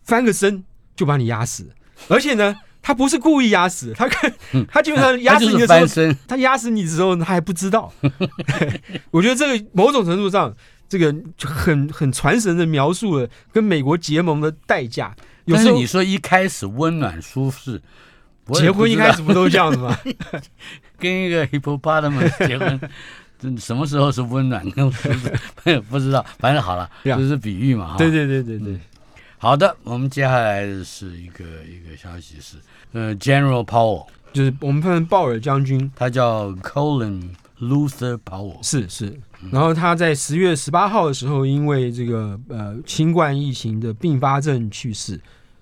[0.03, 0.63] 翻个身
[0.95, 1.69] 就把你压死，
[2.07, 4.33] 而且呢，他不是故意压死，他看
[4.69, 7.91] 他基本上 压死你的时候，他压死你的时候他还不知道。
[9.11, 10.55] 我觉得这个某种程度上。
[10.89, 15.15] 这个很很传神的描述了跟美国结盟的代价。
[15.47, 17.81] 但是你说一开始温暖舒适，
[18.53, 19.97] 结婚一开始不都这样子吗？
[20.99, 25.09] 跟一个 hippopotamus 结婚，什么时候是温暖跟舒
[25.63, 25.79] 适？
[25.89, 27.95] 不知道，反正好了，这是比喻嘛。
[27.97, 28.79] 对对对对对。
[29.37, 32.57] 好的，我们接下来是一个一个消息是，
[32.91, 39.17] 呃，General Powell，就是我们看鲍尔将军，他叫 Colin Luther Powell，是是。
[39.51, 45.19] 然后他在十月十八号的时候，因为这个呃新冠疫情的并发症去世。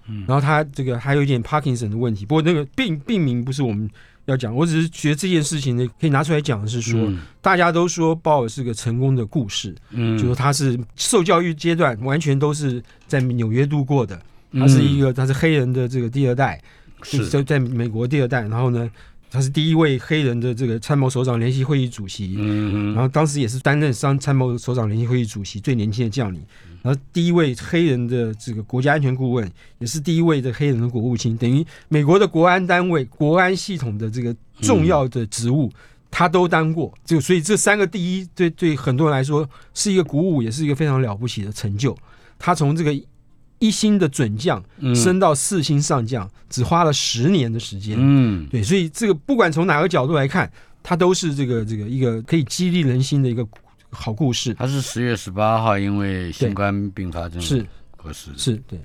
[0.07, 3.87] 嗯，然后他这个还有一点 Parkinson 的问题，不过那个病病名不是我们
[4.25, 7.07] 要讲，我只是觉得这件事情呢可以拿出来讲的是说，
[7.39, 14.19] 大家都说鲍尔是个成功的故事，嗯，就说他是受教育阶段完全都是在纽约度过的，
[14.53, 16.59] 他是一个他是黑人的这个第二代，
[17.03, 17.27] 是。
[17.27, 18.89] 在在美国第二代，然后呢。
[19.29, 26.41] 他是第一位黑人的这个参谋首长联席会议主席，嗯然后当时也是担任参参谋首长联席会议主席最年轻的将领，
[26.81, 35.69] 然后第一位黑人的这个国家安全顾问，也是第一位的黑人的国务卿，等于美国的国安单位、国安系统的这个重要的职务，
[36.09, 36.93] 他都当过。
[37.03, 41.97] 就所以这三个第一，对对很多人来说是一个鼓舞，也是一个非常了不起的成就。
[42.39, 42.97] 他从这个。
[43.59, 44.63] 一星的准将
[44.95, 47.97] 升到四星上将，只花了十年的时间。
[47.99, 50.51] 嗯，对，所以这个不管从哪个角度来看，
[50.83, 53.47] 它都是这个这个一个可以激励人心的一个
[53.89, 54.53] 好故事。
[54.53, 57.65] 他是十月十八号因为新冠并发症是
[57.95, 58.79] 过世，是对。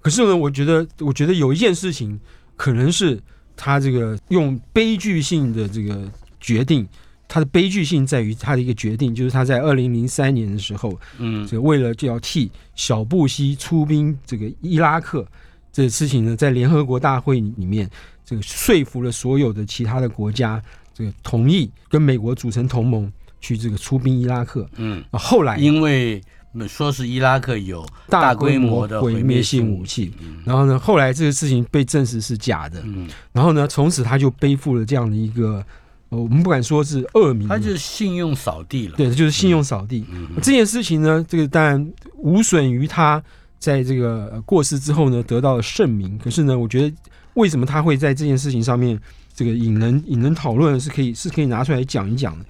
[0.00, 2.18] 可是呢，我觉得我觉得有一件事情，
[2.56, 3.20] 可能是
[3.56, 6.86] 他这个用悲剧性的这个决定。
[7.28, 15.26] 他的悲剧性在于他的一个决定，就是他在二零零三年的时候，嗯，这个为了就要替小布希出兵这个伊拉克
[15.70, 17.88] 这个事情呢，在联合国大会里面，
[18.24, 20.60] 这个说服了所有的其他的国家，
[20.94, 23.12] 这个同意跟美国组成同盟
[23.42, 24.66] 去这个出兵伊拉克。
[24.76, 26.22] 嗯，后来因为
[26.66, 30.14] 说是伊拉克有大规模的毁灭性武器，
[30.46, 32.80] 然后呢，后来这个事情被证实是假的。
[32.86, 35.62] 嗯，然后呢，从此他就背负了这样的一个。
[36.10, 38.96] 我们不敢说是恶名，他就是信用扫地了。
[38.96, 40.06] 对，就是信用扫地。
[40.36, 43.22] 这件事情呢，这个当然无损于他
[43.58, 46.16] 在这个过世之后呢得到了盛名。
[46.16, 46.96] 可是呢，我觉得
[47.34, 48.98] 为什么他会在这件事情上面
[49.34, 52.46] 这个引人引人讨论，是可以是可以拿出来讲一讲的。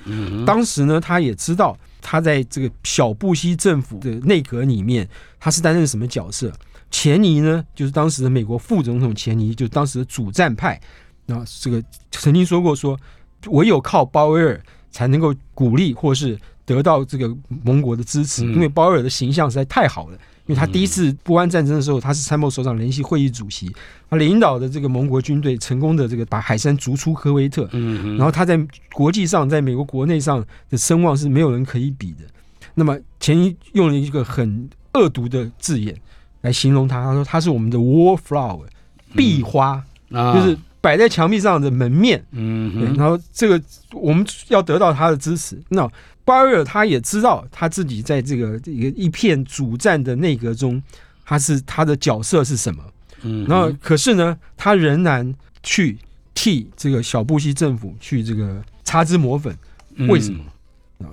[0.47, 5.09] 当时呢，他也知道他在这个小布希政府的内阁里面，
[5.41, 6.53] 他是担任什么角色。
[6.93, 10.81] 钱尼呢，就是当时的美国副总统钱尼，就是当时的主战派。
[11.27, 11.83] 然后这个
[12.13, 12.97] 曾经说过说。
[13.47, 14.61] 唯有靠鲍威尔
[14.91, 17.35] 才能够鼓励或是得到这个
[17.65, 20.19] 盟国的支持，因为鲍威尔的形象实在太好了。
[20.47, 23.71] 因为他第一次波湾战争的时候，他是参谋首长联席会议主席，
[24.09, 28.59] 他领导的这个盟国军队成功的这个把海山逐出科威特，嗯，然后他在
[28.95, 32.21] 国际上，在美国国内上的声望是没有人可以比的。
[32.75, 35.95] 那么前一用了一个很恶毒的字眼
[36.41, 38.65] 来形容他，他说他是我们的 wallflower
[39.15, 43.61] 壁花，就是摆在墙壁上的门面，嗯，然后这个
[43.93, 45.91] 我们要得到他的支持，那。
[46.25, 50.83] 巴尔他也知道他自己在这个一个一片主战的内阁中，
[51.25, 52.85] 他是他的角色是什么？
[53.23, 55.97] 嗯，然后可是呢，他仍然去
[56.35, 59.57] 替这个小布希政府去这个擦脂抹粉，
[60.07, 60.45] 为什么？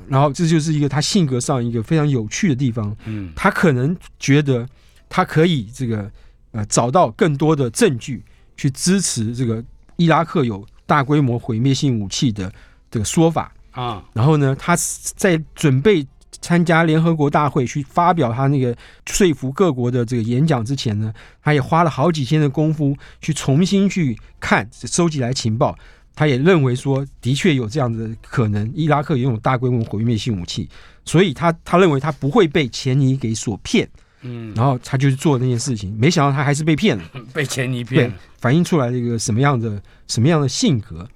[0.09, 2.93] 然后这就是一个他性格上一个非常有趣的地方。
[3.05, 4.67] 嗯，他可能觉得
[5.07, 6.11] 他可以这个
[6.51, 8.21] 呃找到更多的证据
[8.57, 9.63] 去支持这个
[9.95, 12.51] 伊拉克有大规模毁灭性武器的
[12.89, 13.51] 这个说法。
[13.71, 14.75] 啊，然后呢，他
[15.15, 16.07] 在准备
[16.41, 18.75] 参加联合国大会去发表他那个
[19.05, 25.77] 说服各国的这个演讲之前呢，他也花了好几天的功夫去重新去看收集来情报。
[26.17, 30.69] 他也认为说，的确有这样的可能，伊拉克拥有大规模毁灭性武器，
[31.03, 33.89] 所以他他认为他不会被钱尼给所骗。
[34.25, 41.07] 嗯，然后他就去做那件事情，没想到他还是被骗了， 被钱尼骗，反映出来了一个什么样的什么样的性格。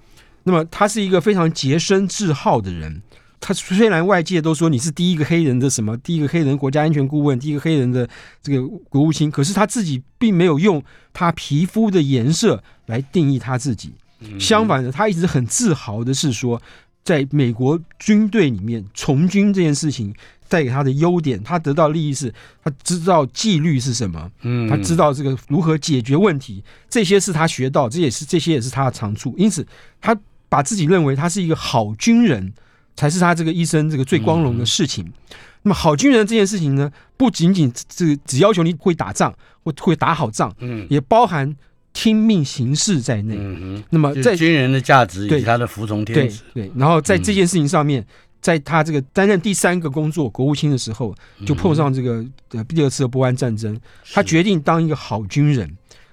[0.44, 3.02] 那么他是一个非常洁身自好的人。
[3.42, 8.08] 他虽然外界都说你是第一个黑人的什么，第一个黑人国家安全顾问，第一个黑人的
[8.44, 10.84] 这个国务卿，可是他自己并没有用
[11.14, 13.94] 他皮肤的颜色来定义他自己。
[14.38, 16.62] 相反的，他一直很自豪的是说，
[17.06, 20.14] 在美国军队里面从军这件事情
[20.50, 29.66] 带给他的优点，他得到利益是他知道纪律是什么，嗯，他知道这个如何解决问题，这些是他学到，这也是这些也是他的长处，因此
[30.02, 30.14] 他。
[30.52, 32.52] 把自己认为他是一个好军人，
[32.96, 35.06] 才是他这个一生这个最光荣的事情。
[35.62, 39.32] 那么好军人这件事情呢，不仅仅这只要求你会打仗，
[39.64, 41.56] 或会打好仗，嗯，也包含
[41.94, 43.36] 听命行事在内。
[43.38, 46.72] 嗯那么在军人的价值以及他的服从天职，对。
[46.76, 48.04] 然后在这件事情上面，
[48.42, 51.16] 在他这个担任第三个工作国务卿的时候，
[51.46, 53.80] 就碰上这个呃第二次的波湾战争，
[54.14, 55.70] 他决定当一个好军人，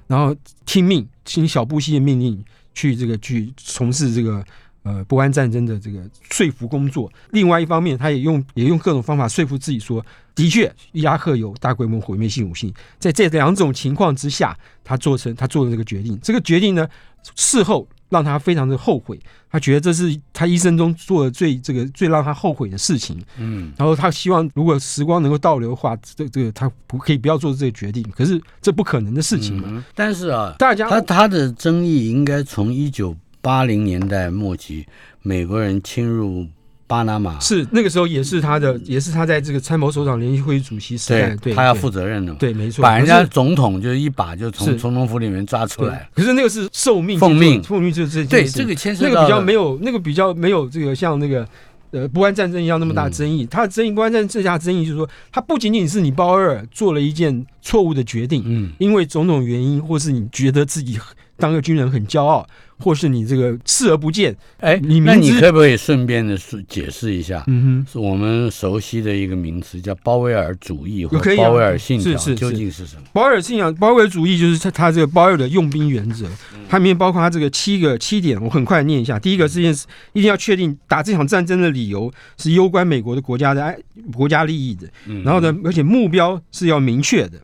[0.07, 2.45] 然后听命听小布希的命令。
[2.79, 4.45] 去这个去从事这个
[4.83, 7.11] 呃波湾战争的这个说服工作。
[7.31, 10.05] 另外一方面，他也用也用各种方法说服自己说，
[10.35, 12.75] 的确伊拉克有大规模毁灭性武器。
[12.99, 14.55] 在这两种情况之下，
[14.85, 16.21] 他做成他做的这个决定。
[16.23, 16.87] 这个决定呢，
[17.35, 19.19] 事后让他非常的后悔。
[19.51, 23.23] 他觉得这是他一生中做的最这个最让他后悔的事情。
[23.39, 28.05] 嗯，然后他希望如果时光能够倒流的话，这这个他不可以不要做这个决定。
[28.15, 29.85] 可是这不可能的事情嘛。
[29.95, 34.87] 但是啊，大家他他的争议应该从一九八零年代末期
[35.23, 36.47] 美国人侵入。
[36.87, 37.39] 巴拿马。
[37.41, 46.09] 是那个时候也是他的，也是他在这个参谋首长联席会议主席时代，对他要负责任的，对，没错，把人家总统就一把就从总统府里面抓出来。
[46.15, 51.47] 可是那个是受命奉命，奉命就是这对这个牵涉那个比较没有那个比较没有这个像那个
[51.91, 53.47] 呃不安战争一样那么大争议。
[53.47, 60.99] 他的争议不安战争最大争议就是说，他不仅仅是你包尔做了一件错误的决定，嗯，因为种种原因，或是你觉得自己
[61.37, 62.47] 当个军人很骄傲。
[62.79, 66.37] 或是你这个视而不见，哎，你那你可不可以顺便的
[66.69, 67.43] 解释一下？
[67.47, 73.03] 嗯哼，是我们熟悉的一个名词，叫鲍威尔主义或鲍威尔信条，究竟是什么？
[73.13, 76.27] 鲍威尔信仰，鲍威尔主义就是他他这个鲍威尔的用兵原则，
[76.69, 79.19] 它里面包括他这个七个七点，我很快念一下。
[79.19, 83.77] 第一个，事件事一定要确定打这场战争的理由是攸关美国的国家的爱
[84.13, 84.87] 国家利益的，
[85.25, 87.41] 然后呢，而且目标是要明确的，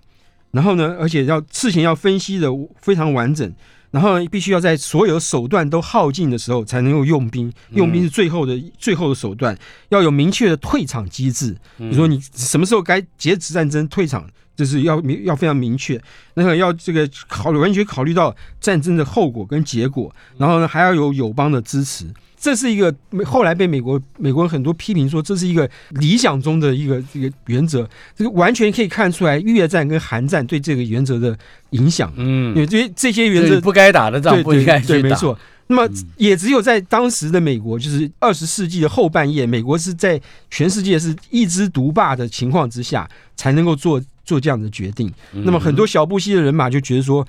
[0.51, 2.49] 然后呢，而且要事情要分析的
[2.83, 3.51] 非常完整。
[3.93, 9.57] 然后必须要在所有手段都耗尽的时候才能够用兵，用兵是最后的最后的手段，
[9.91, 11.57] 要有明确的退场机制。
[11.77, 14.27] 你说你什么时候该截止战争退场，
[14.57, 16.03] 就是要明要非常明确。
[16.35, 22.07] 那个要这个考虑完全考虑到战争的后果跟结果，然后呢还要有友邦的支持。
[22.43, 22.93] 这是一个
[23.25, 31.39] 后来被美国美国人很多批评说这是一个理想中的一个一个原则，这个完全可以看出来越战跟韩战对这个原则的
[31.71, 32.13] 影响。
[32.17, 35.39] 嗯，因为这些这些原则不该打的仗不应该对，没错。
[35.69, 40.21] 那么也只有在当时的美国，就是二十世纪的后半叶，美国是在
[40.51, 45.09] 全世界是一枝独霸的情况之下，才能够做做这样的决定。
[45.31, 47.25] 那么很多小布希的人马就觉得说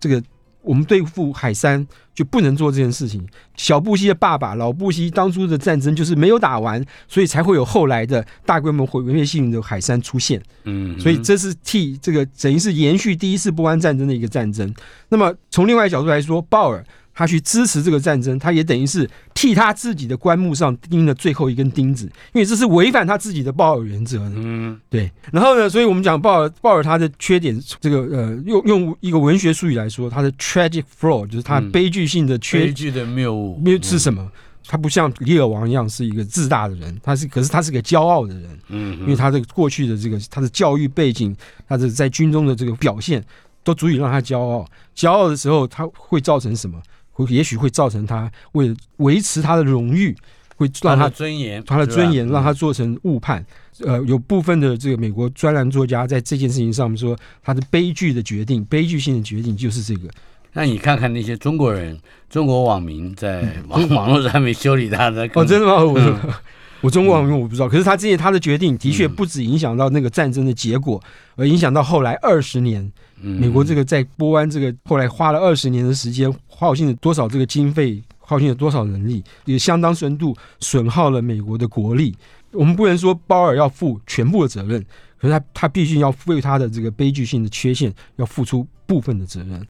[0.00, 0.22] 这个。
[0.64, 3.24] 我们对付海山就不能做这件事情。
[3.56, 10.42] 小布希的爸爸老布希当初的战争就是没有打完，所以才会有后来的大规模毁灭性的海山出现。
[10.64, 14.74] 嗯，所以这是替这个等于是延续第一次波湾战争的一个战争。
[15.10, 16.84] 那么从另外一角度来说，鲍尔
[17.14, 24.32] 他去支持这个战争，他也等于是替他自己的棺木上钉了最后一根钉子，因为这是违反他自己的鲍尔原则的。
[24.34, 25.10] 嗯，对。
[25.32, 34.30] 然后呢，所以我们讲鲍尔，鲍尔他的缺点，这个呃，用用一个文学术语来说，他的 tragic flaw 就是他悲剧性的缺，悲剧的谬误，谬是什么？
[34.66, 38.58] 他不像列尔王一样是一个自大的人，他是，可是他是个骄傲的人。
[38.68, 41.36] 嗯，因为他的过去的这个他的教育背景，
[41.68, 43.22] 他的在军中的这个表现，
[43.62, 44.66] 都足以让他骄傲。
[44.96, 46.80] 骄傲的时候，他会造成什么？
[47.14, 50.14] 会也许会造成他为了维持他的荣誉，
[50.56, 53.42] 会让他尊严，他的尊严让他做成误判。
[53.80, 60.08] 呃，有部分的这个美国专栏作家在这件事情上面说，他的悲剧的决定，悲剧性的决定就是这个。
[60.52, 61.98] 那你看看那些中国人、
[62.30, 65.84] 中国网民在网 网络上面修理他的哦，真的吗？
[65.84, 66.34] 我
[66.82, 71.02] 我中国网民我不知道，可是他这些他的决定的确不止影响到那个战争的结果，
[71.34, 72.92] 而影响到后来二十年。
[73.20, 82.16] 美国这个在波湾这个后来花了二十年的时间，花耗尽了多少这个经费，耗尽了多少人力，也相当深度损耗了美国的国力。
[82.52, 84.80] 我们不能说鲍尔要负全部的责任，
[85.18, 89.60] 可是他他必须要为他的这个悲剧性的缺陷要付出部分的责任。